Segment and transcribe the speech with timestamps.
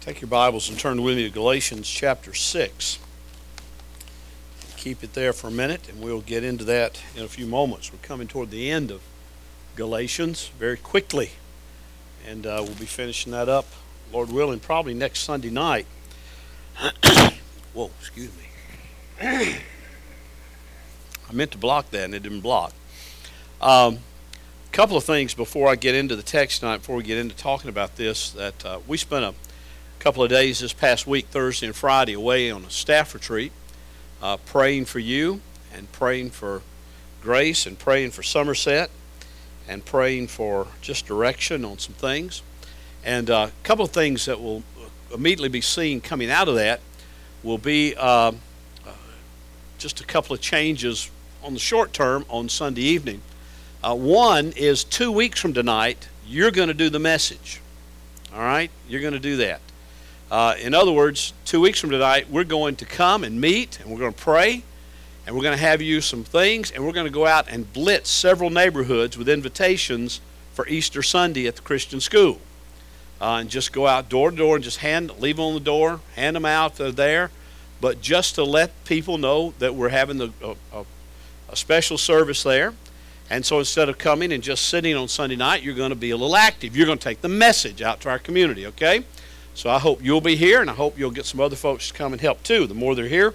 [0.00, 2.98] Take your Bibles and turn with me to Galatians chapter 6.
[4.76, 7.92] Keep it there for a minute, and we'll get into that in a few moments.
[7.92, 9.02] We're coming toward the end of
[9.74, 11.32] Galatians very quickly,
[12.24, 13.66] and uh, we'll be finishing that up,
[14.12, 15.86] Lord willing, probably next Sunday night.
[17.74, 18.44] Whoa, excuse me.
[19.20, 19.60] I
[21.32, 22.72] meant to block that, and it didn't block.
[23.60, 23.98] Um,
[24.70, 27.68] couple of things before I get into the text tonight, before we get into talking
[27.68, 29.34] about this, that uh, we spent a
[29.98, 33.50] couple of days this past week, Thursday and Friday, away on a staff retreat,
[34.22, 35.40] uh, praying for you
[35.74, 36.62] and praying for
[37.20, 38.90] grace and praying for Somerset
[39.68, 42.42] and praying for just direction on some things.
[43.04, 44.62] And uh, a couple of things that will
[45.12, 46.80] immediately be seen coming out of that
[47.42, 48.32] will be uh,
[49.78, 51.10] just a couple of changes
[51.42, 53.20] on the short term on Sunday evening.
[53.82, 57.60] Uh, one is two weeks from tonight, you're going to do the message.
[58.32, 58.70] All right?
[58.88, 59.60] You're going to do that.
[60.30, 63.90] Uh, in other words, two weeks from tonight, we're going to come and meet, and
[63.90, 64.62] we're going to pray,
[65.26, 67.72] and we're going to have you some things, and we're going to go out and
[67.72, 70.20] blitz several neighborhoods with invitations
[70.52, 72.40] for Easter Sunday at the Christian school.
[73.20, 75.60] Uh, and just go out door to door and just hand, leave them on the
[75.60, 76.76] door, hand them out.
[76.76, 77.30] There,
[77.80, 80.30] but just to let people know that we're having the,
[80.72, 80.84] a,
[81.48, 82.74] a special service there.
[83.30, 86.10] And so instead of coming and just sitting on Sunday night, you're going to be
[86.10, 86.76] a little active.
[86.76, 89.04] You're going to take the message out to our community, okay?
[89.58, 91.94] So I hope you'll be here, and I hope you'll get some other folks to
[91.94, 92.68] come and help too.
[92.68, 93.34] The more they're here,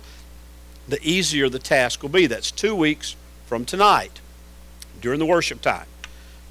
[0.87, 2.27] the easier the task will be.
[2.27, 4.21] That's two weeks from tonight
[5.01, 5.85] during the worship time.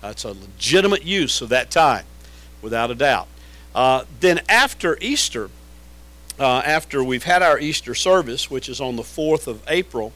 [0.02, 2.04] That's a legitimate use of that time,
[2.60, 3.28] without a doubt.
[3.74, 5.48] Uh, then after Easter,
[6.38, 10.12] uh, after we've had our Easter service, which is on the 4th of April,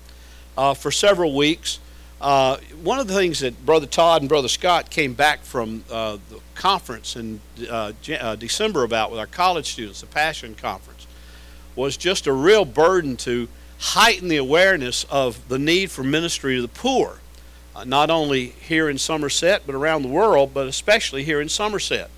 [0.58, 1.78] uh, for several weeks,
[2.20, 6.18] uh, one of the things that Brother Todd and Brother Scott came back from uh,
[6.28, 11.06] the conference in uh, uh, December about with our college students, the Passion Conference,
[11.76, 16.62] was just a real burden to heighten the awareness of the need for ministry to
[16.62, 17.18] the poor,
[17.74, 22.11] uh, not only here in Somerset, but around the world, but especially here in Somerset.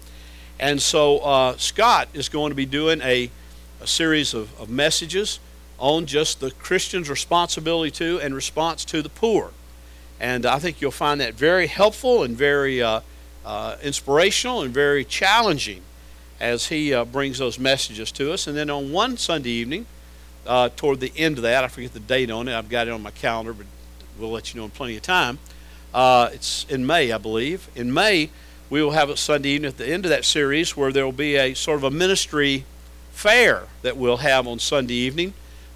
[0.59, 3.31] And so uh, Scott is going to be doing a,
[3.81, 5.41] a series of, of messages
[5.78, 9.50] on just the Christian's responsibility to and response to the poor.
[10.21, 13.00] And I think you'll find that very helpful and very uh,
[13.48, 15.81] uh, inspirational and very challenging
[16.38, 18.47] as he uh, brings those messages to us.
[18.47, 19.86] And then on one Sunday evening,
[20.47, 22.91] uh, toward the end of that, I forget the date on it, I've got it
[22.91, 23.64] on my calendar, but
[24.19, 25.38] we'll let you know in plenty of time.
[25.94, 27.70] Uh, it's in May, I believe.
[27.75, 28.28] In May,
[28.69, 31.12] we will have a Sunday evening at the end of that series where there will
[31.12, 32.66] be a sort of a ministry
[33.12, 35.32] fair that we'll have on Sunday evening.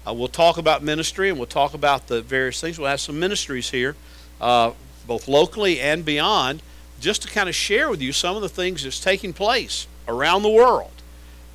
[0.07, 2.77] Uh, we'll talk about ministry and we'll talk about the various things.
[2.77, 3.95] We'll have some ministries here
[4.39, 4.73] uh,
[5.07, 6.61] both locally and beyond,
[7.03, 10.41] just to kind of share with you some of the things that's taking place around
[10.41, 10.91] the world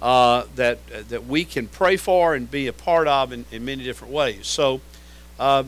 [0.02, 0.78] uh, that
[1.08, 4.46] that we can pray for and be a part of in, in many different ways.
[4.46, 4.80] So
[5.38, 5.64] uh,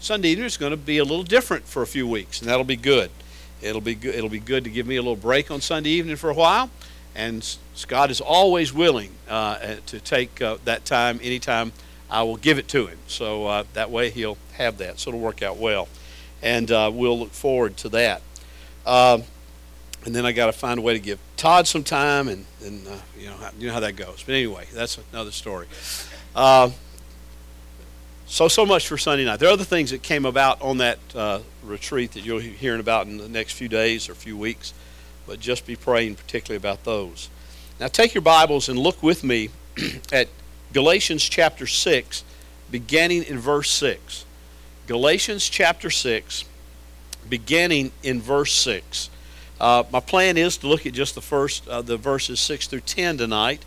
[0.00, 2.64] Sunday evening is going to be a little different for a few weeks, and that'll
[2.64, 3.10] be good.
[3.60, 4.14] It'll be good.
[4.14, 6.70] It'll be good to give me a little break on Sunday evening for a while,
[7.14, 11.72] and Scott is always willing uh, to take uh, that time anytime
[12.10, 12.98] I will give it to him.
[13.08, 15.00] So uh, that way he'll have that.
[15.00, 15.88] So it'll work out well
[16.44, 18.22] and uh, we'll look forward to that.
[18.86, 19.22] Um,
[20.04, 22.86] and then I got to find a way to give Todd some time, and, and
[22.86, 24.22] uh, you know you know how that goes.
[24.24, 25.66] But anyway, that's another story.
[26.34, 26.70] Uh,
[28.26, 29.40] so so much for Sunday night.
[29.40, 32.80] There are other things that came about on that uh, retreat that you'll be hearing
[32.80, 34.74] about in the next few days or few weeks,
[35.26, 37.30] but just be praying particularly about those.
[37.80, 39.50] Now take your Bibles and look with me
[40.12, 40.28] at
[40.72, 42.24] Galatians chapter six,
[42.70, 44.26] beginning in verse six.
[44.86, 46.44] Galatians chapter 6,
[47.28, 49.10] beginning in verse 6.
[49.60, 52.80] Uh, my plan is to look at just the first, uh, the verses 6 through
[52.80, 53.64] 10 tonight,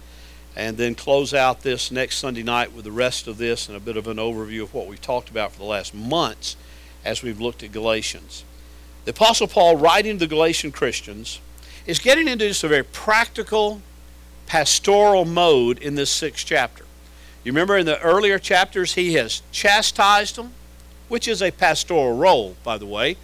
[0.55, 3.79] and then close out this next Sunday night with the rest of this and a
[3.79, 6.55] bit of an overview of what we've talked about for the last months
[7.05, 8.43] as we've looked at Galatians.
[9.05, 11.39] The Apostle Paul, writing to the Galatian Christians,
[11.85, 13.81] is getting into just a very practical,
[14.45, 16.83] pastoral mode in this sixth chapter.
[17.43, 20.51] You remember in the earlier chapters, he has chastised them,
[21.07, 23.15] which is a pastoral role, by the way.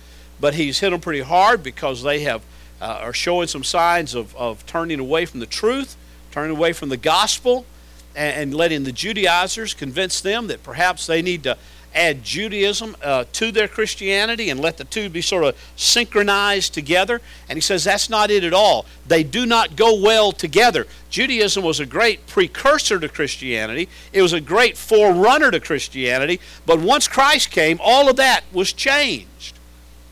[0.44, 2.42] But he's hit them pretty hard because they have
[2.82, 5.96] uh, are showing some signs of, of turning away from the truth,
[6.32, 7.66] turning away from the gospel,
[8.14, 11.58] and, and letting the Judaizers convince them that perhaps they need to
[11.96, 17.22] add Judaism uh, to their Christianity and let the two be sort of synchronized together.
[17.48, 18.86] And he says that's not it at all.
[19.08, 20.88] They do not go well together.
[21.10, 26.42] Judaism was a great precursor to Christianity, it was a great forerunner to Christianity.
[26.66, 29.53] But once Christ came, all of that was changed.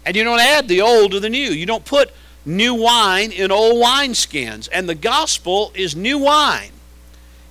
[0.06, 1.52] And you don't add the old to the new.
[1.52, 2.12] You don't put
[2.46, 4.68] new wine in old wineskins.
[4.72, 6.72] And the gospel is new wine.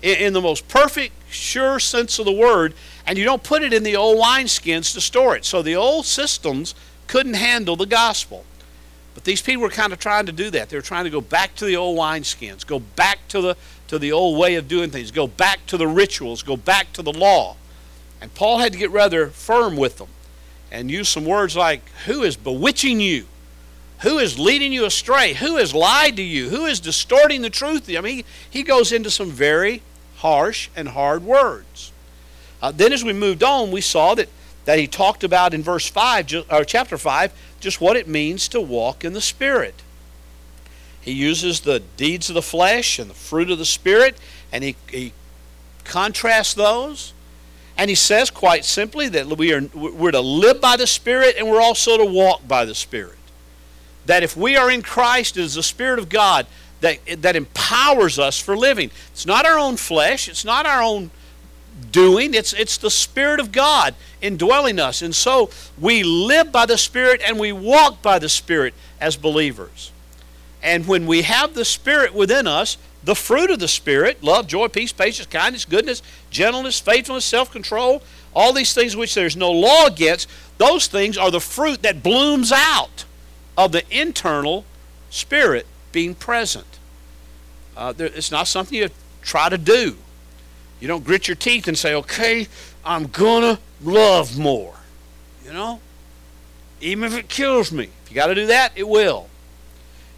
[0.03, 2.75] in, in the most perfect, sure sense of the word,
[3.07, 5.45] and you don't put it in the old wineskins to store it.
[5.45, 6.75] So the old systems
[7.07, 8.45] couldn't handle the gospel.
[9.15, 10.69] But these people were kind of trying to do that.
[10.69, 13.57] They were trying to go back to the old wineskins, go back to the
[13.89, 17.03] to the old way of doing things, go back to the rituals, go back to
[17.03, 17.57] the law.
[18.21, 20.07] And Paul had to get rather firm with them
[20.71, 23.27] and use some words like, Who is bewitching you?
[24.01, 25.35] Who is leading you astray?
[25.35, 26.49] Who has lied to you?
[26.49, 27.89] Who is distorting the truth?
[27.89, 29.83] I mean, he, he goes into some very
[30.17, 31.93] harsh and hard words.
[32.63, 34.29] Uh, then, as we moved on, we saw that,
[34.65, 38.61] that he talked about in verse 5, or chapter 5, just what it means to
[38.61, 39.83] walk in the Spirit.
[41.01, 44.17] He uses the deeds of the flesh and the fruit of the Spirit,
[44.53, 45.13] and he, he
[45.85, 47.13] contrasts those.
[47.81, 51.49] And he says quite simply that we are, we're to live by the Spirit and
[51.49, 53.17] we're also to walk by the Spirit.
[54.05, 56.47] That if we are in Christ, it is the Spirit of God
[56.83, 58.91] that, that empowers us for living.
[59.13, 61.11] It's not our own flesh, it's not our own
[61.91, 65.01] doing, it's, it's the Spirit of God indwelling us.
[65.01, 65.49] And so
[65.81, 69.91] we live by the Spirit and we walk by the Spirit as believers.
[70.63, 74.69] And when we have the Spirit within us, the fruit of the Spirit love, joy,
[74.69, 78.03] peace, patience, kindness, goodness, gentleness, faithfulness, self control
[78.35, 82.53] all these things which there's no law against those things are the fruit that blooms
[82.53, 83.05] out
[83.57, 84.65] of the internal
[85.11, 86.79] Spirit being present.
[87.77, 88.89] Uh, there, it's not something you
[89.23, 89.97] try to do.
[90.79, 92.47] You don't grit your teeth and say, okay,
[92.85, 94.75] I'm going to love more.
[95.45, 95.81] You know?
[96.81, 97.89] Even if it kills me.
[98.05, 99.29] If you got to do that, it will.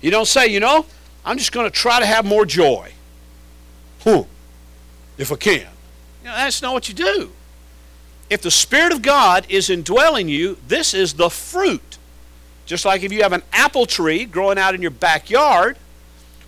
[0.00, 0.84] You don't say, you know,
[1.24, 2.92] I'm just going to try to have more joy.
[4.02, 4.26] Whew,
[5.18, 5.68] if I can.
[6.22, 7.32] You know, that's not what you do.
[8.28, 11.98] If the Spirit of God is indwelling you, this is the fruit.
[12.66, 15.76] Just like if you have an apple tree growing out in your backyard,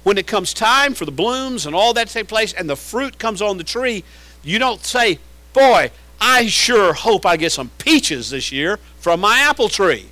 [0.03, 2.77] when it comes time for the blooms and all that to take place and the
[2.77, 4.05] fruit comes on the tree,
[4.43, 5.19] you don't say,
[5.53, 5.91] Boy,
[6.21, 10.07] I sure hope I get some peaches this year from my apple tree,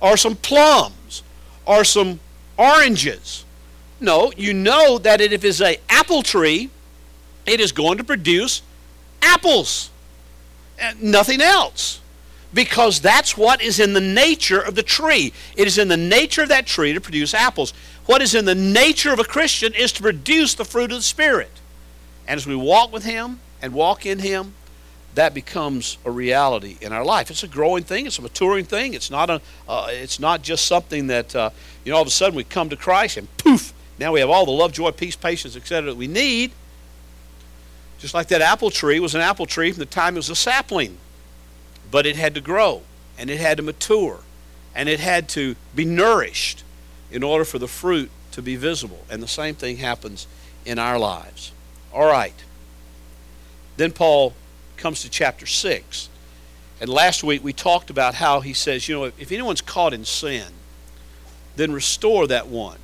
[0.00, 1.22] or some plums,
[1.64, 2.20] or some
[2.58, 3.45] oranges.
[4.00, 6.70] No, you know that if it is an apple tree,
[7.46, 8.62] it is going to produce
[9.22, 9.90] apples,
[10.78, 12.00] and nothing else.
[12.52, 15.32] Because that's what is in the nature of the tree.
[15.56, 17.72] It is in the nature of that tree to produce apples.
[18.06, 21.02] What is in the nature of a Christian is to produce the fruit of the
[21.02, 21.50] Spirit.
[22.26, 24.54] And as we walk with Him and walk in Him,
[25.16, 27.30] that becomes a reality in our life.
[27.30, 28.06] It's a growing thing.
[28.06, 28.94] It's a maturing thing.
[28.94, 29.40] It's not a.
[29.68, 31.50] Uh, it's not just something that uh,
[31.84, 31.96] you know.
[31.96, 34.52] All of a sudden, we come to Christ and poof, now we have all the
[34.52, 35.90] love, joy, peace, patience, etc.
[35.90, 36.52] that we need.
[37.98, 40.36] Just like that apple tree was an apple tree from the time it was a
[40.36, 40.98] sapling,
[41.90, 42.82] but it had to grow
[43.18, 44.20] and it had to mature
[44.74, 46.62] and it had to be nourished
[47.10, 49.04] in order for the fruit to be visible.
[49.08, 50.26] And the same thing happens
[50.66, 51.52] in our lives.
[51.92, 52.34] All right.
[53.78, 54.34] Then Paul
[54.76, 56.10] comes to chapter 6.
[56.78, 60.04] And last week we talked about how he says, you know, if, anyone's caught in
[60.04, 60.48] sin,
[61.56, 62.78] then restore that one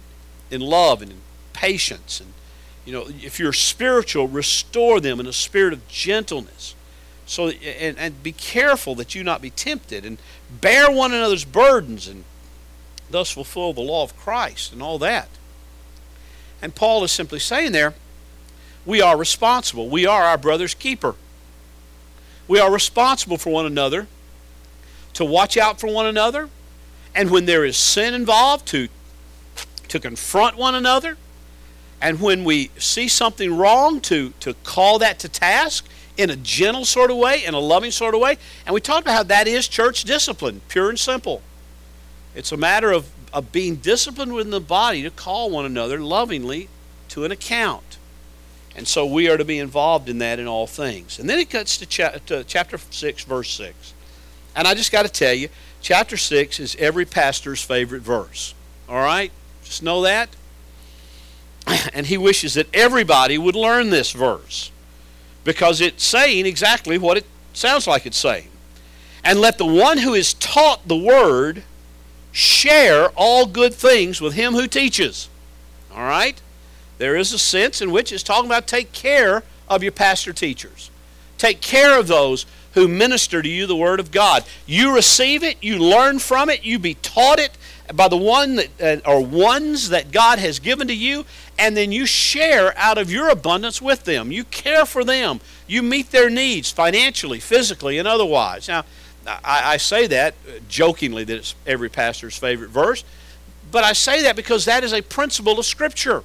[0.52, 1.18] in love and in
[1.52, 2.20] patience.
[2.20, 2.32] And,
[2.84, 6.74] you know, if you're spiritual, restore them in a spirit of gentleness.
[7.26, 10.18] So, and, and be careful that you not be tempted and
[10.60, 12.24] bear one another's burdens and
[13.10, 15.28] thus fulfill the law of Christ and all that.
[16.60, 17.94] And Paul is simply saying there,
[18.84, 19.88] we are responsible.
[19.88, 21.14] We are our brother's keeper.
[22.48, 24.08] We are responsible for one another,
[25.14, 26.48] to watch out for one another,
[27.14, 28.88] and when there is sin involved, to,
[29.92, 31.18] to confront one another.
[32.00, 36.86] And when we see something wrong, to, to call that to task in a gentle
[36.86, 38.38] sort of way, in a loving sort of way.
[38.66, 41.42] And we talked about how that is church discipline, pure and simple.
[42.34, 46.68] It's a matter of, of being disciplined within the body to call one another lovingly
[47.10, 47.98] to an account.
[48.74, 51.18] And so we are to be involved in that in all things.
[51.18, 53.92] And then it cuts to, cha- to chapter 6, verse 6.
[54.56, 55.50] And I just got to tell you,
[55.82, 58.54] chapter 6 is every pastor's favorite verse.
[58.88, 59.30] All right?
[59.72, 60.28] Just know that.
[61.94, 64.70] And he wishes that everybody would learn this verse
[65.44, 67.24] because it's saying exactly what it
[67.54, 68.48] sounds like it's saying.
[69.24, 71.62] And let the one who is taught the word
[72.32, 75.30] share all good things with him who teaches.
[75.94, 76.38] All right?
[76.98, 80.90] There is a sense in which it's talking about take care of your pastor teachers.
[81.38, 84.44] Take care of those who minister to you the Word of God.
[84.66, 87.56] You receive it, you learn from it, you be taught it
[87.94, 91.24] by the one that, uh, or ones that God has given to you,
[91.58, 94.32] and then you share out of your abundance with them.
[94.32, 95.40] You care for them.
[95.66, 98.68] You meet their needs financially, physically, and otherwise.
[98.68, 98.84] Now,
[99.26, 100.34] I, I say that
[100.68, 103.04] jokingly that it's every pastor's favorite verse,
[103.70, 106.24] but I say that because that is a principle of Scripture.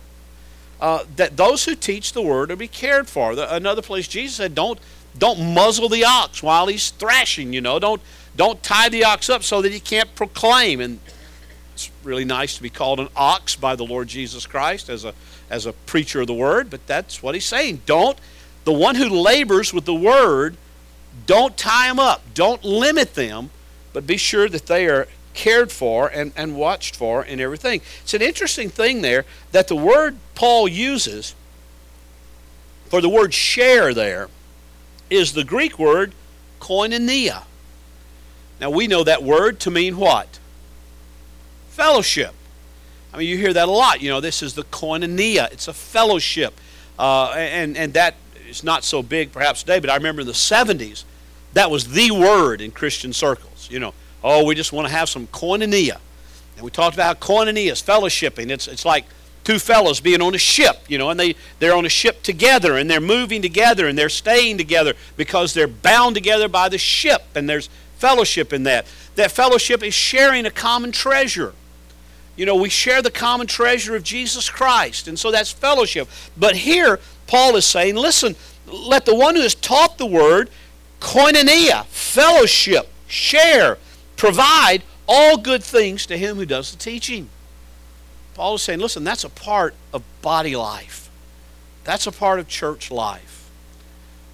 [0.80, 3.36] uh, that those who teach the word are be cared for.
[3.36, 4.80] The, another place, Jesus said, don't,
[5.18, 7.80] don't muzzle the ox while he's thrashing, you know.
[7.80, 8.02] Don't,
[8.36, 10.80] don't tie the ox up so that he can't proclaim.
[10.80, 11.00] And
[11.78, 15.14] it's really nice to be called an ox by the Lord Jesus Christ as a,
[15.48, 17.84] as a preacher of the word, but that's what he's saying.
[17.86, 18.18] Don't,
[18.64, 20.58] the one who labors with the word,
[21.28, 22.24] don't tie them up.
[22.34, 23.52] Don't limit them,
[23.94, 27.82] but be sure that they are cared for and, and watched for and everything.
[28.02, 31.36] It's an interesting thing there that the word Paul uses
[32.88, 34.30] for the word share there
[35.12, 36.14] is the Greek word
[36.60, 37.44] koinonia.
[38.60, 40.40] Now we know that word to mean what?
[41.78, 42.34] Fellowship.
[43.14, 44.02] I mean, you hear that a lot.
[44.02, 45.54] You know, this is the koinonia.
[45.54, 46.60] It's a fellowship.
[46.98, 48.16] Uh, and, and that
[48.50, 51.04] is not so big perhaps today, but I remember in the 70s,
[51.54, 53.70] that was the word in Christian circles.
[53.70, 53.94] You know,
[54.24, 56.00] oh, we just want to have some koinonia.
[56.56, 58.50] And we talked about how koinonia is fellowshipping.
[58.50, 59.06] It's, it's like
[59.44, 62.76] two fellows being on a ship, you know, and they, they're on a ship together
[62.76, 67.22] and they're moving together and they're staying together because they're bound together by the ship
[67.36, 68.88] and there's fellowship in that.
[69.14, 71.54] That fellowship is sharing a common treasure.
[72.38, 76.08] You know, we share the common treasure of Jesus Christ, and so that's fellowship.
[76.38, 78.36] But here, Paul is saying, listen,
[78.68, 80.50] let the one who has taught the word,
[81.02, 83.78] koinonia, fellowship, share,
[84.16, 87.30] provide all good things to him who does the teaching.
[88.36, 91.10] Paul is saying, listen, that's a part of body life.
[91.84, 93.50] That's a part of church life.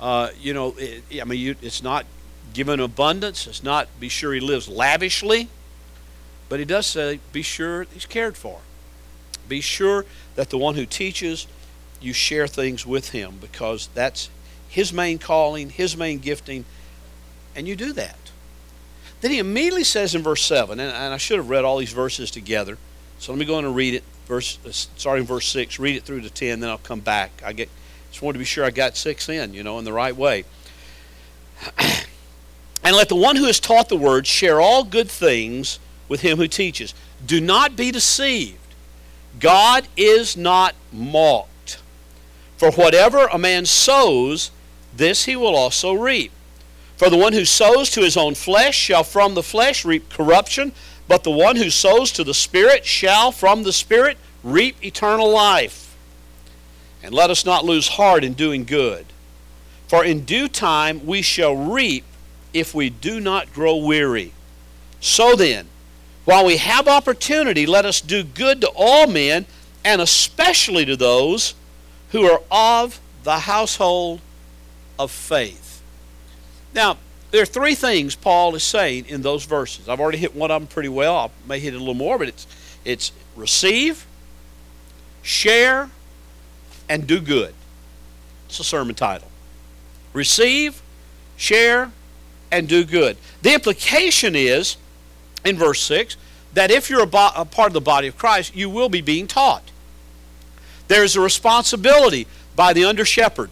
[0.01, 2.05] Uh, you know, it, I mean, you, it's not
[2.53, 3.48] given abundance.
[3.48, 5.48] It's not be sure he lives lavishly.
[6.53, 8.60] But he does say, be sure he's cared for.
[9.50, 10.05] Be sure
[10.36, 11.48] that the one who teaches,
[12.00, 14.29] you share things with him because that's
[14.69, 16.65] his main calling, his main gifting,
[17.55, 18.19] and you do that.
[19.22, 22.29] Then he immediately says in verse 7, and, I should have read all these verses
[22.29, 22.77] together,
[23.17, 26.03] so let me go in and read it, verse, uh, starting verse 6, read it
[26.03, 27.31] through to 10, then I'll come back.
[27.43, 27.69] I get,
[28.12, 30.45] just wanted to be sure I got 6 in, you know, in the right way.
[31.79, 35.79] and let the one who has taught the word share all good things
[36.13, 36.93] with him who teaches.
[37.25, 38.60] Do not be deceived.
[39.39, 41.79] God is not mocked.
[42.55, 44.51] For whatever a man sows,
[44.96, 46.32] this he will also reap.
[46.98, 50.72] For the one who sows to his own flesh shall from the flesh reap corruption,
[51.08, 55.96] but the one who sows to the Spirit shall from the Spirit reap eternal life.
[57.01, 59.08] And let us not lose heart in doing good.
[59.88, 62.03] For in due time we shall reap
[62.53, 64.32] if we do not grow weary.
[65.00, 65.70] So then,
[66.25, 69.45] while we have opportunity, let us do good to all men,
[69.83, 71.53] and especially to those
[72.11, 74.21] who are of the household
[74.97, 75.81] of faith.
[76.73, 76.97] Now,
[77.31, 79.89] there are three things Paul is saying in those verses.
[79.89, 81.17] I've already hit one of them pretty well.
[81.17, 82.47] I may hit it a little more, but it's
[82.85, 84.05] it's receive,
[85.21, 85.89] share,
[86.87, 87.53] and do good.
[88.47, 89.29] It's a sermon title.
[90.13, 90.81] Receive,
[91.35, 91.91] share,
[92.51, 93.17] and do good.
[93.41, 94.77] The implication is
[95.45, 96.17] in verse 6
[96.53, 99.01] that if you're a, bo- a part of the body of Christ, you will be
[99.01, 99.63] being taught.
[100.88, 103.50] There's a responsibility by the under shepherd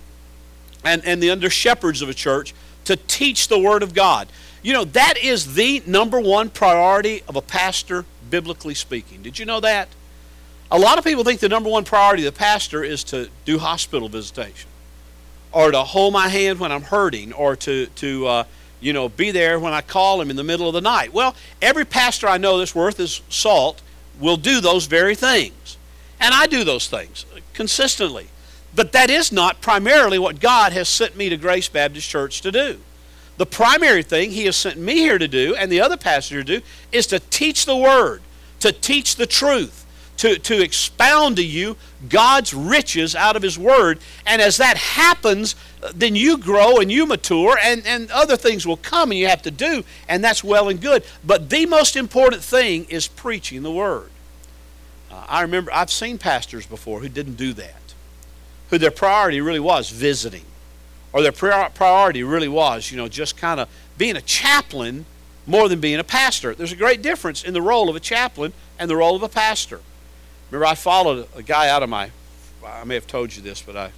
[0.83, 2.53] and, and the under shepherds of a church
[2.85, 4.27] to teach the Word of God.
[4.61, 9.23] You know, that is the number one priority of a pastor, biblically speaking.
[9.23, 9.89] Did you know that?
[10.69, 13.57] A lot of people think the number one priority of the pastor is to do
[13.57, 14.69] hospital visitation
[15.51, 18.43] or to hold my hand when I'm hurting or to, to uh,
[18.81, 21.13] you know, be there when I call him in the middle of the night.
[21.13, 23.81] Well, every pastor I know that's worth his salt
[24.19, 25.77] will do those very things.
[26.19, 28.27] And I do those things consistently.
[28.75, 32.51] But that is not primarily what God has sent me to Grace Baptist Church to
[32.51, 32.79] do.
[33.37, 36.59] The primary thing He has sent me here to do, and the other pastor to
[36.59, 38.21] do, is to teach the Word,
[38.59, 39.80] to teach the truth
[40.21, 41.75] to, to expound to you
[42.07, 43.97] God's riches out of His Word.
[44.27, 45.55] And as that happens,
[45.95, 49.41] then you grow and you mature, and, and other things will come and you have
[49.41, 51.03] to do, and that's well and good.
[51.23, 54.11] But the most important thing is preaching the Word.
[55.09, 57.95] Uh, I remember I've seen pastors before who didn't do that,
[58.69, 60.45] who their priority really was visiting,
[61.13, 65.05] or their priority really was, you know, just kind of being a chaplain
[65.47, 66.53] more than being a pastor.
[66.53, 69.27] There's a great difference in the role of a chaplain and the role of a
[69.27, 69.81] pastor.
[70.51, 72.11] Remember, I followed a guy out of my,
[72.65, 73.91] I may have told you this, but I,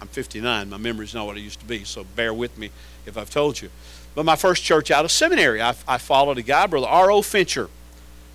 [0.00, 0.68] I'm 59.
[0.68, 2.70] My memory's not what it used to be, so bear with me
[3.06, 3.70] if I've told you.
[4.14, 7.22] But my first church out of seminary, I, I followed a guy, Brother R.O.
[7.22, 7.70] Fincher.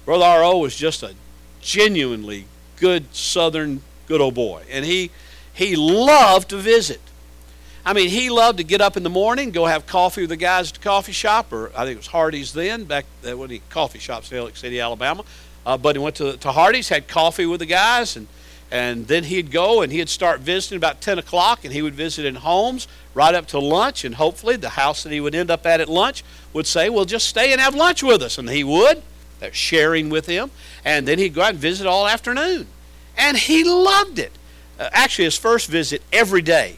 [0.03, 0.58] Brother R.O.
[0.58, 1.13] was just a
[1.62, 2.46] genuinely
[2.77, 4.63] good Southern good old boy.
[4.72, 5.12] And he,
[5.53, 7.01] he loved to visit.
[7.86, 10.38] I mean, he loved to get up in the morning, go have coffee with the
[10.38, 13.62] guys at the coffee shop, or I think it was Hardee's then, back when he
[13.69, 15.24] coffee shops in Alex City, Alabama.
[15.65, 18.27] Uh, but he went to, to Hardee's, had coffee with the guys, and
[18.71, 22.25] And then he'd go and he'd start visiting about 10 o'clock, and he would visit
[22.25, 24.05] in homes right up to lunch.
[24.05, 26.23] And hopefully, the house that he would end up at at lunch
[26.53, 28.37] would say, Well, just stay and have lunch with us.
[28.37, 29.01] And he would.
[29.39, 30.51] They're sharing with him.
[30.85, 32.67] And then he'd go out and visit all afternoon.
[33.17, 34.31] And he loved it.
[34.79, 36.77] Uh, actually, his first visit every day,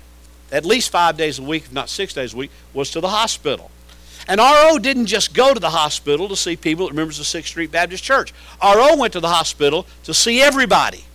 [0.51, 3.09] at least five days a week, if not six days a week, was to the
[3.09, 3.69] hospital.
[4.27, 4.79] And R.O.
[4.79, 8.03] didn't just go to the hospital to see people that members of 6th Street Baptist
[8.03, 8.33] Church.
[8.61, 8.97] R.O.
[8.97, 11.05] went to the hospital to see everybody.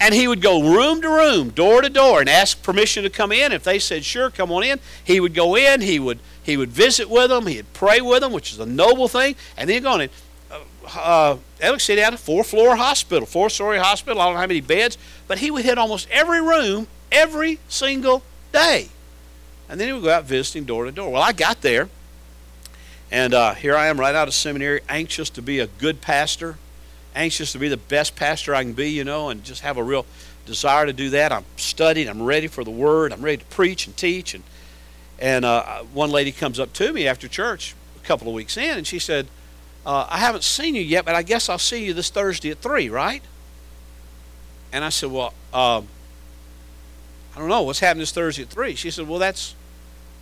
[0.00, 3.32] And he would go room to room, door to door, and ask permission to come
[3.32, 3.52] in.
[3.52, 5.82] If they said, sure, come on in, he would go in.
[5.82, 7.46] He would, he would visit with them.
[7.46, 9.36] He'd pray with them, which is a noble thing.
[9.58, 10.08] And then go in.
[10.50, 10.60] Uh,
[10.96, 14.22] uh, Alex City had a four floor hospital, four story hospital.
[14.22, 14.96] I don't know how many beds,
[15.28, 18.88] but he would hit almost every room every single day.
[19.68, 21.12] And then he would go out visiting door to door.
[21.12, 21.88] Well, I got there,
[23.10, 26.56] and uh, here I am right out of seminary, anxious to be a good pastor,
[27.14, 29.82] anxious to be the best pastor I can be, you know, and just have a
[29.82, 30.06] real
[30.46, 31.32] desire to do that.
[31.32, 34.34] I'm studying, I'm ready for the word, I'm ready to preach and teach.
[34.34, 34.44] And,
[35.18, 38.78] and uh, one lady comes up to me after church a couple of weeks in,
[38.78, 39.26] and she said,
[39.84, 42.58] uh, I haven't seen you yet, but I guess I'll see you this Thursday at
[42.58, 43.22] 3, right?
[44.72, 45.88] And I said, Well, um,
[47.34, 47.62] I don't know.
[47.62, 48.74] What's happening this Thursday at 3?
[48.74, 49.54] She said, Well, that's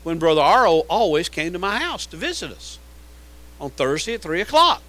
[0.03, 0.81] when Brother R.O.
[0.89, 2.79] always came to my house to visit us
[3.61, 4.83] on Thursday at 3 o'clock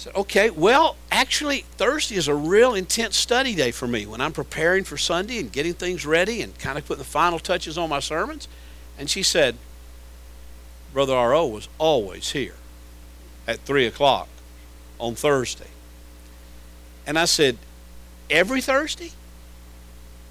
[0.00, 4.22] I said, okay, well, actually, Thursday is a real intense study day for me when
[4.22, 7.76] I'm preparing for Sunday and getting things ready and kind of putting the final touches
[7.76, 8.48] on my sermons.
[8.98, 9.56] And she said,
[10.94, 11.48] Brother R.O.
[11.48, 12.54] was always here
[13.46, 14.28] at 3 o'clock
[14.98, 15.68] on Thursday.
[17.06, 17.58] And I said,
[18.30, 19.10] every Thursday?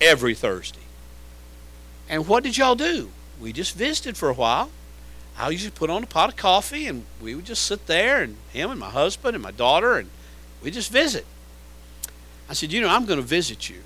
[0.01, 0.79] Every Thursday.
[2.09, 3.11] And what did y'all do?
[3.39, 4.71] We just visited for a while.
[5.37, 8.35] I usually put on a pot of coffee and we would just sit there and
[8.51, 10.09] him and my husband and my daughter and
[10.61, 11.25] we just visit.
[12.49, 13.81] I said, you know, I'm going to visit you.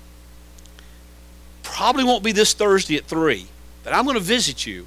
[1.62, 3.46] Probably won't be this Thursday at 3,
[3.84, 4.86] but I'm going to visit you.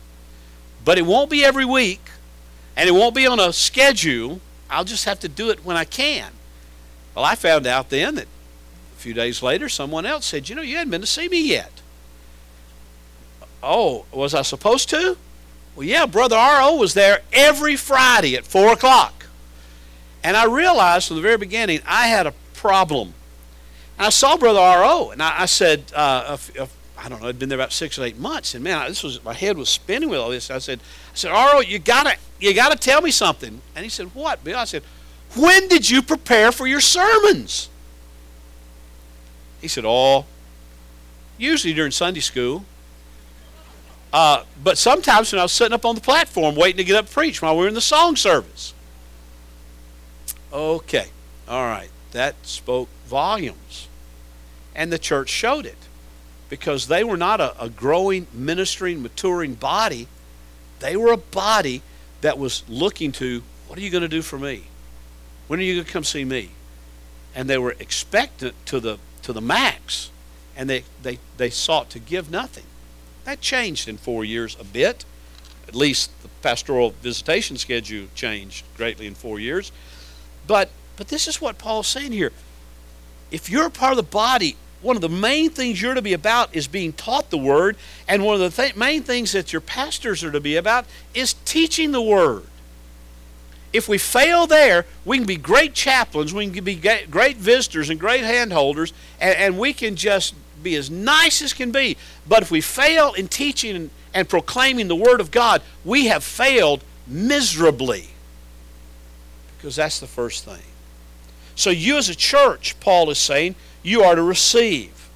[0.84, 2.02] But it won't be every week
[2.76, 4.42] and it won't be on a schedule.
[4.70, 6.32] I'll just have to do it when I can.
[7.16, 8.28] Well, I found out then that
[8.96, 11.48] a few days later someone else said, you know, you hadn't been to see me
[11.48, 11.72] yet.
[13.62, 15.18] Oh, was I supposed to?
[15.76, 16.76] Well, yeah, Brother R.O.
[16.78, 19.28] was there every Friday at 4 o'clock.
[20.24, 23.14] And I realized from the very beginning I had a problem.
[23.98, 25.12] And I saw Brother R.O.
[25.12, 28.00] and I, I said, uh, if, if, I don't know, I'd been there about six
[28.00, 30.50] or eight months, and man, this was my head was spinning with all this.
[30.50, 33.62] I said, I said, R.O., you gotta, you gotta tell me something.
[33.76, 34.58] And he said, What, Bill?
[34.58, 34.84] I said,
[35.36, 37.70] When did you prepare for your sermons?
[39.62, 40.26] He said, Oh,
[41.38, 42.66] usually during Sunday school.
[44.14, 47.06] Uh, but sometimes when I was sitting up on the platform waiting to get up
[47.06, 48.74] and preach while we were in the song service.
[50.52, 51.08] Okay,
[51.48, 53.88] all right, that spoke volumes.
[54.74, 55.78] And the church showed it
[56.50, 60.08] because they were not a, a growing, ministering, maturing body.
[60.80, 61.82] They were a body
[62.22, 64.64] that was looking to, what are you going to do for me?
[65.48, 66.52] When are you going to come see me?
[67.36, 70.10] And they were expectant to the to the max,
[70.56, 72.64] and they, they, they sought to give nothing.
[73.28, 75.04] That changed in four years a bit.
[75.68, 79.74] At least the pastoral visitation schedule changed greatly in four years.
[80.48, 82.32] But but this is what Paul's saying here.
[83.30, 86.14] If you're a part of the body, one of the main things you're to be
[86.14, 87.76] about is being taught the word,
[88.08, 91.34] and one of the th- main things that your pastors are to be about is
[91.44, 92.44] teaching the word.
[93.74, 98.00] If we fail there, we can be great chaplains, we can be great visitors and
[98.00, 100.34] great handholders, and, and we can just
[100.68, 101.98] be as nice as can be.
[102.28, 106.84] But if we fail in teaching and, proclaiming the Word of God, we have failed
[107.06, 108.10] miserably.
[109.58, 110.62] Because that's the first thing.
[111.56, 115.10] So, you as a church, Paul is saying, you are to receive.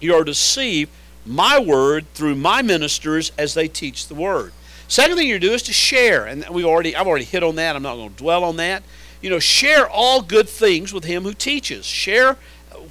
[0.00, 0.88] You are to receive
[1.24, 4.52] my word through my ministers as they teach the word.
[4.88, 7.76] Second thing you do is to share, and we already I've already hit on that.
[7.76, 8.82] I'm not going to dwell on that.
[9.20, 11.86] You know, share all good things with him who teaches.
[11.86, 12.36] Share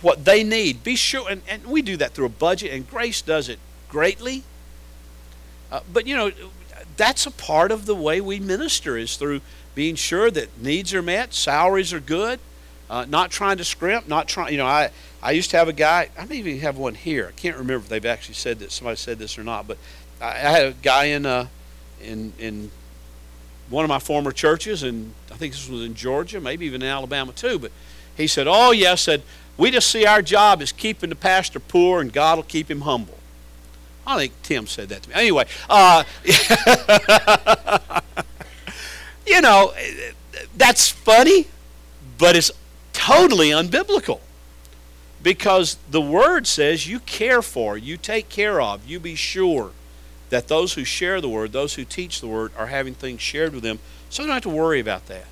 [0.02, 0.84] what they need.
[0.84, 3.60] Be sure, and, and we do that through a budget, and Grace does it
[3.90, 4.44] greatly.
[5.72, 6.32] Uh, but you know,
[6.98, 9.42] that's a part of the way we minister is through
[9.74, 12.40] being sure that needs are met, salaries are good,
[12.90, 14.52] uh, not trying to scrimp, not trying.
[14.52, 14.92] You know, I
[15.24, 16.10] I used to have a guy.
[16.18, 17.28] I may even have one here.
[17.30, 19.78] I can't remember if they've actually said that somebody said this or not, but
[20.20, 21.48] I, I had a guy in uh,
[22.02, 22.72] in in
[23.70, 26.90] one of my former churches, and I think this was in Georgia, maybe even in
[26.90, 27.58] Alabama too.
[27.58, 27.72] But
[28.18, 29.24] he said, "Oh yes," said
[29.62, 32.82] we just see our job is keeping the pastor poor and God will keep him
[32.82, 33.20] humble.
[34.08, 35.16] I think Tim said that to me.
[35.16, 36.04] Anyway, uh,
[39.28, 39.72] you know,
[40.58, 41.46] that's funny,
[42.18, 42.50] but it's
[42.92, 44.22] totally unbiblical.
[45.22, 49.74] Because the Word says you care for, you take care of, you be sure
[50.32, 53.54] that those who share the Word, those who teach the Word, are having things shared
[53.54, 53.78] with them.
[54.10, 55.28] So don't have to worry about that.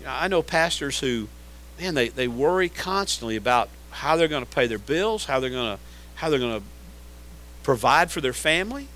[0.00, 1.28] You know, I know pastors who,
[1.82, 5.50] man, they, they worry constantly about how they're going to pay their bills, how they're
[5.50, 5.82] going to
[6.14, 6.66] how they're going to
[7.64, 8.86] provide for their family.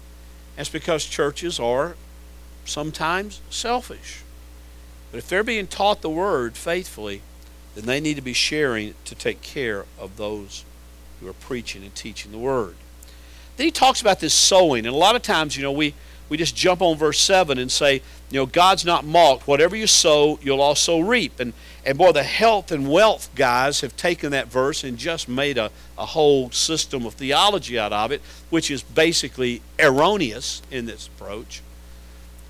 [0.54, 1.96] That's because churches are
[2.64, 4.22] sometimes selfish.
[5.10, 7.22] But if they're being taught the word faithfully,
[7.74, 10.64] then they need to be sharing to take care of those
[11.20, 12.76] who are preaching and teaching the word.
[13.56, 15.94] Then he talks about this sowing, and a lot of times, you know, we,
[16.28, 19.48] we just jump on verse 7 and say, you know, God's not mocked.
[19.48, 21.40] Whatever you sow, you'll also reap.
[21.40, 21.52] And,
[21.86, 25.70] and boy, the health and wealth guys have taken that verse and just made a,
[25.96, 28.20] a whole system of theology out of it,
[28.50, 31.62] which is basically erroneous in this approach.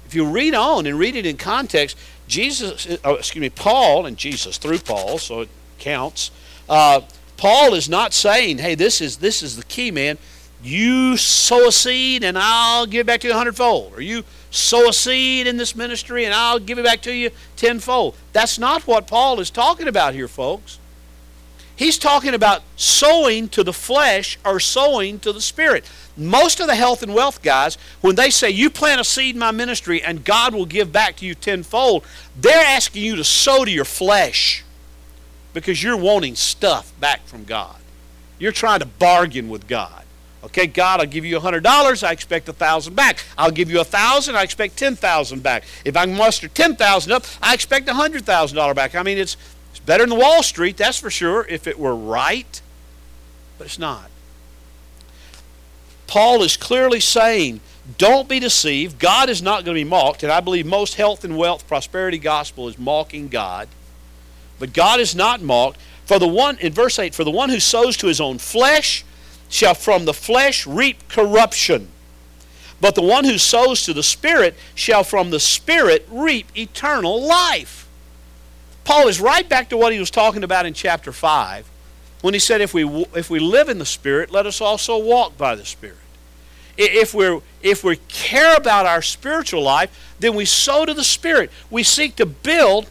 [0.06, 4.16] If you read on and read it in context, Jesus, oh, excuse me, Paul, and
[4.16, 6.30] Jesus through Paul, so it counts.
[6.66, 7.02] Uh,
[7.36, 10.16] Paul is not saying, "Hey, this is this is the key, man.
[10.62, 14.24] You sow a seed, and I'll give back to you a hundredfold, or you
[14.56, 18.58] sow a seed in this ministry, and I'll give it back to you tenfold." That's
[18.58, 20.78] not what Paul is talking about here, folks.
[21.76, 25.84] He's talking about sowing to the flesh or sowing to the spirit.
[26.16, 29.38] Most of the health and wealth guys, when they say, You plant a seed in
[29.38, 33.66] my ministry and God will give back to you tenfold, they're asking you to sow
[33.66, 34.64] to your flesh
[35.52, 37.76] because you're wanting stuff back from God.
[38.38, 40.04] You're trying to bargain with God.
[40.46, 43.24] Okay, God, I'll give you $100, I expect a 1000 back.
[43.36, 45.64] I'll give you a 1000 I expect 10000 back.
[45.84, 48.94] If I muster 10000 up, I expect a $100,000 back.
[48.94, 49.36] I mean, it's,
[49.72, 52.62] it's better than Wall Street, that's for sure, if it were right,
[53.58, 54.08] but it's not.
[56.06, 57.60] Paul is clearly saying,
[57.98, 59.00] don't be deceived.
[59.00, 60.22] God is not going to be mocked.
[60.22, 63.68] And I believe most health and wealth prosperity gospel is mocking God.
[64.60, 65.80] But God is not mocked.
[66.04, 69.04] For the one, in verse 8, for the one who sows to his own flesh
[69.48, 71.88] shall from the flesh reap corruption.
[72.80, 77.88] But the one who sows to the Spirit shall from the Spirit reap eternal life.
[78.84, 81.68] Paul is right back to what he was talking about in chapter 5
[82.22, 85.36] when he said, if we, if we live in the Spirit, let us also walk
[85.36, 85.98] by the Spirit.
[86.76, 91.50] If, we're, if we care about our spiritual life, then we sow to the Spirit.
[91.70, 92.88] We seek to build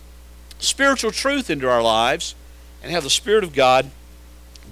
[0.57, 2.33] spiritual truth into our lives
[2.81, 3.91] and have the Spirit of God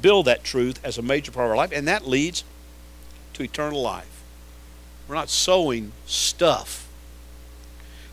[0.03, 2.43] build that truth as a major part of our life, and that leads
[3.33, 4.21] to eternal life.
[5.07, 6.87] We're not sowing stuff.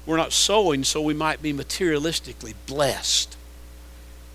[0.06, 3.36] We're not sowing so we might be materialistically blessed.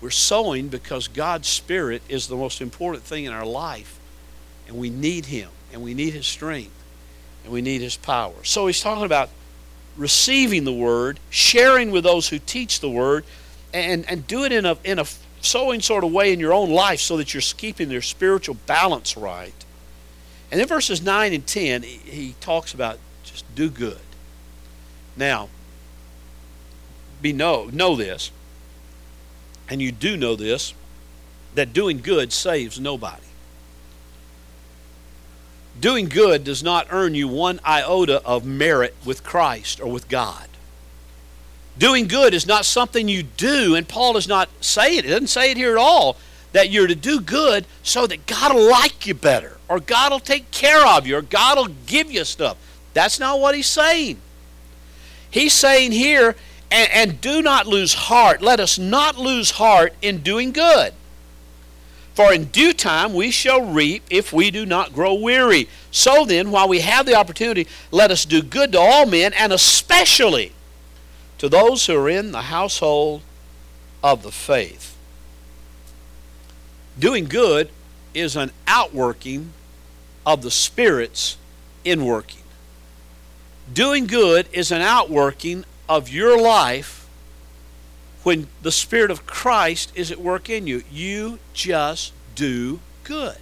[0.00, 3.98] We're sowing because God's Spirit is the most important thing in our life.
[4.68, 6.74] And we need Him, and we need His strength,
[7.42, 8.34] and we need His power.
[8.42, 9.30] So he's talking about
[9.96, 13.24] receiving the Word, sharing with those who teach the Word,
[13.72, 15.06] and, and do it in a, in a
[15.46, 19.16] sowing sort of way in your own life so that you're keeping their spiritual balance
[19.16, 19.64] right.
[20.50, 23.98] And then verses 9 and 10, he, he talks about just do good.
[25.16, 25.48] Now,
[27.22, 28.30] be know, know this
[29.68, 30.74] and you do know this,
[31.54, 33.22] that doing good saves nobody.
[35.78, 40.48] Doing good does not earn you one iota of merit with Christ or with God.
[41.78, 45.04] Doing good is not something you do, and Paul does not say it.
[45.04, 46.16] He doesn't say it here at all
[46.52, 50.20] that you're to do good so that God will like you better, or God will
[50.20, 52.56] take care of you, or God will give you stuff.
[52.94, 54.18] That's not what he's saying.
[55.30, 56.34] He's saying here
[56.70, 58.40] and, and do not lose heart.
[58.40, 60.94] Let us not lose heart in doing good.
[62.14, 65.68] For in due time we shall reap if we do not grow weary.
[65.90, 69.52] So then, while we have the opportunity, let us do good to all men, and
[69.52, 70.52] especially
[71.38, 73.22] to those who are in the household
[74.02, 74.96] of the faith.
[76.98, 77.70] Doing good
[78.14, 79.52] is an outworking
[80.24, 81.36] of the Spirit's
[81.84, 82.42] inworking.
[83.72, 87.06] Doing good is an outworking of your life
[88.22, 90.82] when the Spirit of Christ is at work in you.
[90.90, 93.38] You just do good.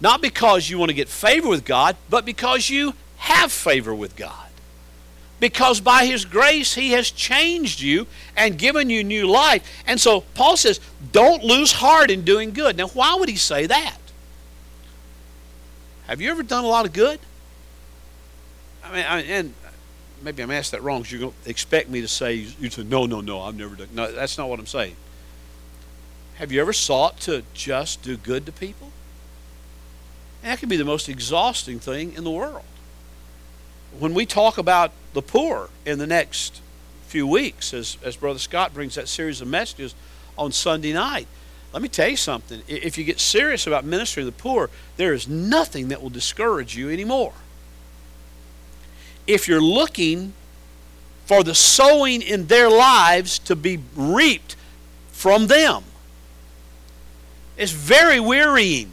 [0.00, 4.16] Not because you want to get favor with God, but because you have favor with
[4.16, 4.49] God.
[5.40, 9.82] Because by His grace, He has changed you and given you new life.
[9.86, 10.78] And so Paul says,
[11.12, 12.76] don't lose heart in doing good.
[12.76, 13.96] Now, why would he say that?
[16.06, 17.18] Have you ever done a lot of good?
[18.84, 19.54] I mean, and
[20.22, 23.20] maybe I'm asked that wrong because to expect me to say, you say, no, no,
[23.20, 23.88] no, I've never done.
[23.94, 24.96] No, that's not what I'm saying.
[26.34, 28.90] Have you ever sought to just do good to people?
[30.42, 32.64] And that can be the most exhausting thing in the world.
[33.98, 36.60] When we talk about the poor in the next
[37.06, 39.94] few weeks, as, as Brother Scott brings that series of messages
[40.38, 41.26] on Sunday night,
[41.72, 42.62] let me tell you something.
[42.66, 46.76] If you get serious about ministering to the poor, there is nothing that will discourage
[46.76, 47.32] you anymore.
[49.26, 50.32] If you're looking
[51.26, 54.56] for the sowing in their lives to be reaped
[55.12, 55.84] from them,
[57.56, 58.92] it's very wearying.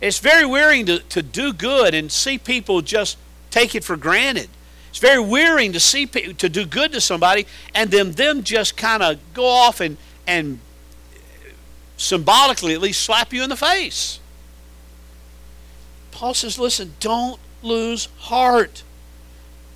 [0.00, 3.16] It's very wearying to, to do good and see people just
[3.54, 4.48] take it for granted.
[4.90, 9.02] It's very wearying to see to do good to somebody and then them just kind
[9.02, 10.58] of go off and and
[11.96, 14.18] symbolically at least slap you in the face.
[16.10, 18.82] Paul says, listen, don't lose heart.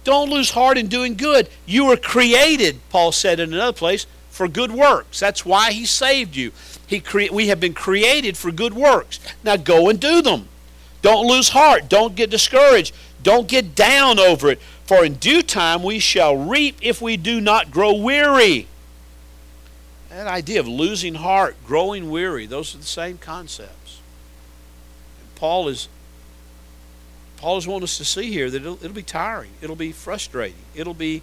[0.05, 1.49] Don't lose heart in doing good.
[1.67, 5.21] You were created, Paul said in another place, for good works.
[5.21, 6.53] That's why he saved you.
[6.87, 9.21] He cre- we have been created for good works.
[9.45, 10.49] Now go and do them.
[11.03, 11.89] Don't lose heart.
[11.89, 12.95] Don't get discouraged.
[13.23, 14.61] Don't get down over it.
[14.85, 18.67] For in due time we shall reap if we do not grow weary.
[20.09, 24.01] That idea of losing heart, growing weary, those are the same concepts.
[25.21, 25.89] And Paul is
[27.37, 30.59] Paul is wanting us to see here that it'll, it'll be tiring, it'll be frustrating,
[30.75, 31.23] it'll be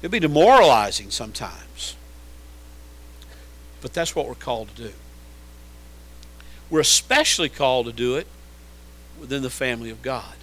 [0.00, 1.96] it'll be demoralizing sometimes.
[3.80, 4.92] But that's what we're called to do.
[6.70, 8.26] We're especially called to do it
[9.20, 10.34] within the family of God.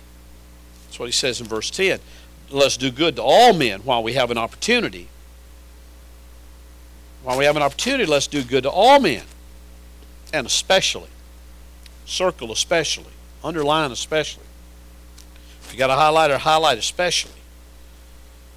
[0.85, 1.99] That's what he says in verse 10.
[2.49, 5.07] Let's do good to all men while we have an opportunity.
[7.23, 9.23] While we have an opportunity, let's do good to all men,
[10.31, 11.09] and especially,
[12.05, 13.11] circle especially,
[13.43, 14.43] underline especially.
[15.63, 17.31] If you got a highlighter, highlight especially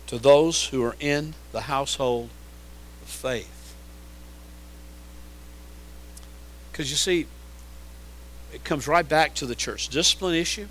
[0.07, 2.29] to those who are in the household
[3.03, 3.75] of faith.
[6.71, 7.27] Because you see,
[8.59, 10.66] it comes right back to the church discipline issue.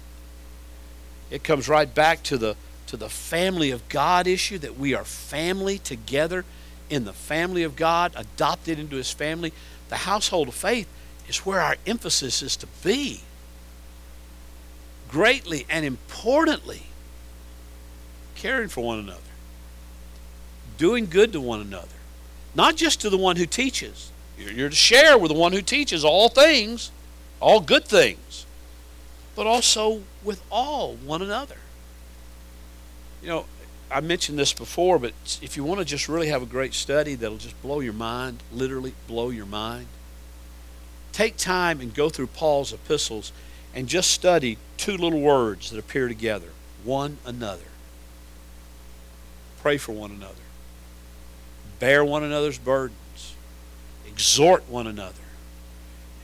[1.31, 2.55] It comes right back to the
[2.87, 6.45] to the family of God issue that we are family together
[6.89, 9.51] in the family of God, adopted into his family,
[9.89, 10.87] the household of faith
[11.27, 13.21] is where our emphasis is to be.
[15.09, 16.83] Greatly and importantly,
[18.35, 19.19] caring for one another,
[20.77, 21.87] doing good to one another,
[22.55, 24.11] not just to the one who teaches.
[24.37, 26.91] You're to share with the one who teaches all things,
[27.39, 28.45] all good things,
[29.35, 31.57] but also with all one another.
[33.21, 33.45] You know,
[33.89, 37.15] I mentioned this before, but if you want to just really have a great study
[37.15, 39.87] that'll just blow your mind, literally blow your mind,
[41.13, 43.31] take time and go through Paul's epistles
[43.73, 46.49] and just study two little words that appear together
[46.83, 47.63] one another.
[49.61, 50.33] Pray for one another,
[51.79, 53.35] bear one another's burdens,
[54.05, 55.13] exhort one another.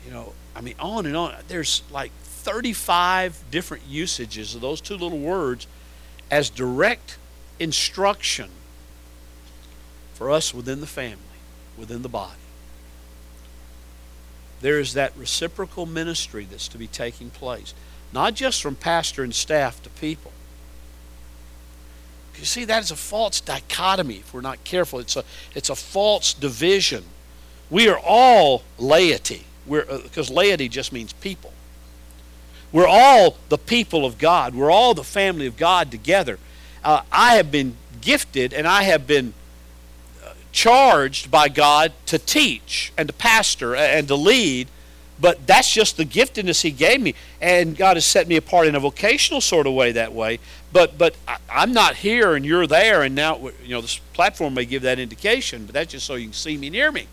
[0.06, 1.34] You know, I mean, on and on.
[1.48, 5.66] There's like 35 different usages of those two little words
[6.30, 7.18] as direct
[7.58, 8.50] instruction
[10.14, 11.18] for us within the family,
[11.76, 12.32] within the body.
[14.60, 17.74] There is that reciprocal ministry that's to be taking place,
[18.12, 20.32] not just from pastor and staff to people.
[22.38, 24.98] You see, that is a false dichotomy if we're not careful.
[24.98, 27.04] It's a, it's a false division.
[27.70, 31.52] We are all laity, because uh, laity just means people.
[32.72, 34.54] We're all the people of God.
[34.54, 36.38] We're all the family of God together
[36.84, 39.32] uh, I have been gifted and I have been
[40.22, 44.68] uh, charged by God to teach and to pastor and to lead,
[45.18, 47.14] but that's just the giftedness He gave me.
[47.40, 50.38] And God has set me apart in a vocational sort of way that way.
[50.72, 51.16] But but
[51.48, 54.98] I'm not here and you're there, and now you know this platform may give that
[54.98, 57.06] indication, but that's just so you can see me near me.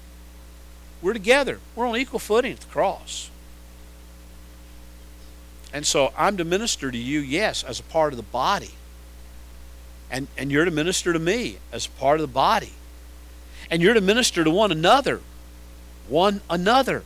[1.02, 1.60] We're together.
[1.76, 3.30] We're on equal footing at the cross.
[5.74, 8.72] And so I'm to minister to you, yes, as a part of the body
[10.12, 12.74] and, and you're to minister to me as a part of the body.
[13.72, 15.22] And you're to minister to one another,
[16.10, 17.04] one another,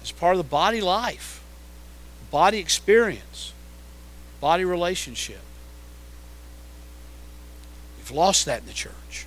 [0.00, 1.42] as part of the body life,
[2.30, 3.52] body experience,
[4.40, 5.40] body relationship.
[7.98, 9.26] We've lost that in the church.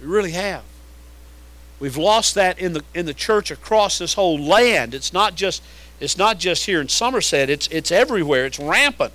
[0.00, 0.64] We really have.
[1.82, 4.94] We've lost that in the in the church across this whole land.
[4.94, 5.64] It's not just
[5.98, 7.50] it's not just here in Somerset.
[7.50, 8.46] It's it's everywhere.
[8.46, 9.12] It's rampant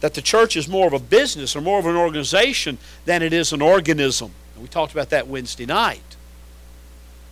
[0.00, 3.32] that the church is more of a business or more of an organization than it
[3.32, 4.32] is an organism.
[4.54, 6.16] And we talked about that Wednesday night.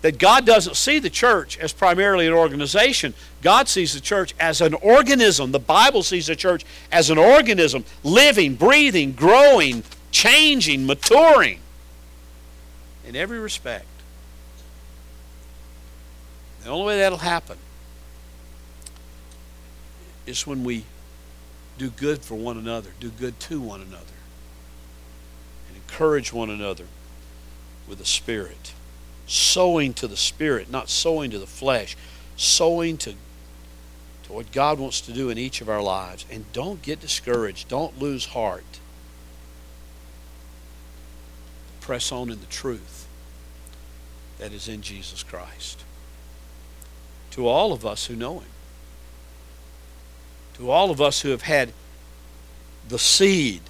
[0.02, 3.12] That God doesn't see the church as primarily an organization.
[3.42, 5.50] God sees the church as an organism.
[5.50, 11.58] The Bible sees the church as an organism, living, breathing, growing, changing, maturing
[13.04, 13.86] in every respect.
[16.70, 17.58] The only way that'll happen
[20.24, 20.84] is when we
[21.78, 24.14] do good for one another, do good to one another,
[25.66, 26.84] and encourage one another
[27.88, 28.72] with the Spirit.
[29.26, 31.96] sowing to the Spirit, not sowing to the flesh,
[32.36, 33.14] sowing to,
[34.22, 36.24] to what God wants to do in each of our lives.
[36.30, 38.78] And don't get discouraged, don't lose heart.
[41.80, 43.08] Press on in the truth
[44.38, 45.82] that is in Jesus Christ.
[47.32, 48.48] To all of us who know Him,
[50.54, 51.72] to all of us who have had
[52.88, 53.62] the seed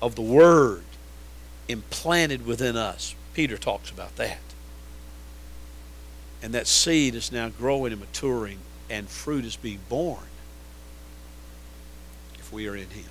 [0.00, 0.84] of the Word
[1.68, 3.14] implanted within us.
[3.34, 4.40] Peter talks about that.
[6.42, 8.58] And that seed is now growing and maturing,
[8.90, 10.18] and fruit is being borne
[12.38, 13.10] if we are in Him.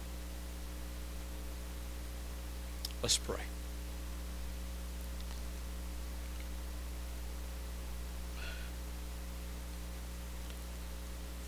[3.01, 3.50] Let's pray.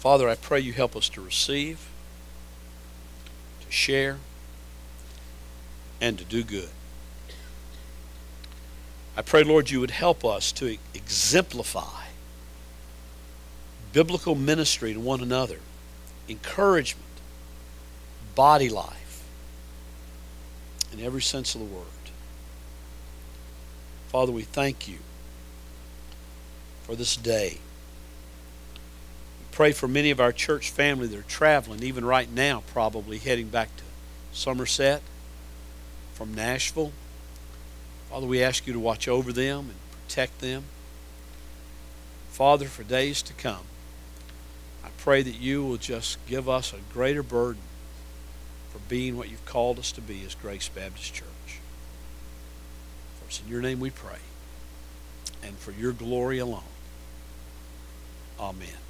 [0.04, 1.90] Father, I pray you help us to receive,
[3.66, 4.18] to share,
[6.02, 6.68] and to do good.
[9.16, 12.08] I pray, Lord, you would help us to exemplify
[13.94, 15.60] biblical ministry to one another,
[16.28, 17.08] encouragement,
[18.36, 19.24] body life,
[20.92, 21.86] in every sense of the word.
[24.10, 24.98] Father, we thank you
[26.82, 27.60] for this day
[29.54, 33.50] pray for many of our church family that are traveling, even right now, probably heading
[33.50, 33.84] back to
[34.32, 35.04] Somerset
[36.16, 36.92] from Nashville.
[38.10, 40.64] Father, we ask you to watch over them and protect them.
[42.30, 43.66] Father, for days to come,
[44.84, 47.62] I pray that you will just give us a greater burden
[48.72, 51.60] for being what you've called us to be as Grace Baptist Church.
[53.20, 54.20] For it's in your name we pray,
[55.44, 56.64] and for your glory alone.
[58.40, 58.83] Amen.